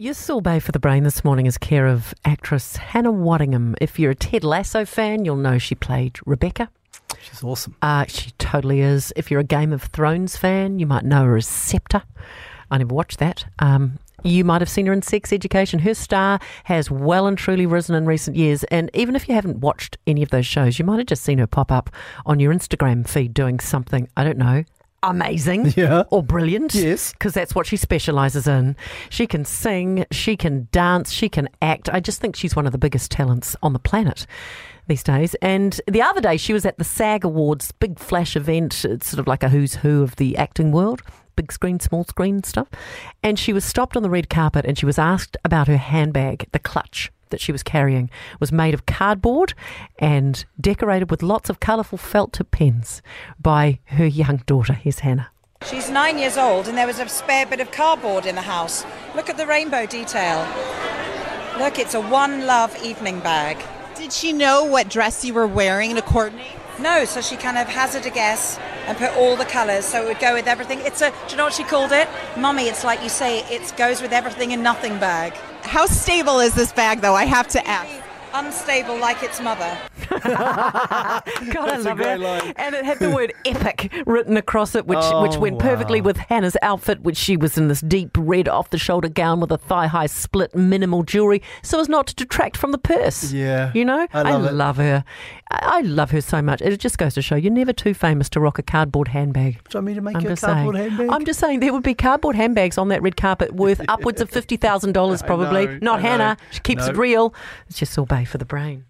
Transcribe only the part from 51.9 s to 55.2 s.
felt tip pens by her young daughter. Here's